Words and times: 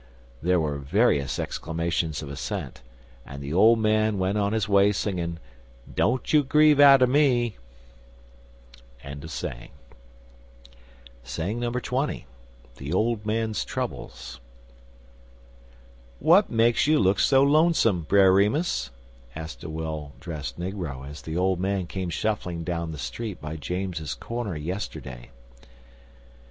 There 0.41 0.59
were 0.59 0.79
various 0.79 1.37
exclamations 1.37 2.23
of 2.23 2.29
assent, 2.31 2.81
and 3.23 3.39
the 3.39 3.53
old 3.53 3.77
man 3.77 4.17
went 4.17 4.35
on 4.35 4.51
his 4.51 4.67
way 4.67 4.91
singing, 4.93 5.37
"Don't 5.93 6.33
you 6.33 6.43
Grieve 6.43 6.79
Atter 6.79 7.05
Me." 7.05 7.55
XX. 9.03 9.69
THE 12.77 12.93
OLD 12.95 13.25
MAN'S 13.27 13.63
TROUBLES 13.63 14.39
"WHAT 16.17 16.49
makes 16.49 16.87
you 16.87 16.97
look 16.97 17.19
so 17.19 17.43
lonesome, 17.43 18.01
Brer 18.01 18.33
Remus?" 18.33 18.89
asked 19.35 19.63
a 19.63 19.69
well 19.69 20.13
dressed 20.19 20.59
negro, 20.59 21.07
as 21.07 21.21
the 21.21 21.37
old 21.37 21.59
man 21.59 21.85
came 21.85 22.09
shuffling 22.09 22.63
down 22.63 22.91
the 22.91 22.97
street 22.97 23.39
by 23.39 23.55
James's 23.55 24.15
corner 24.15 24.55
yesterday. 24.57 25.29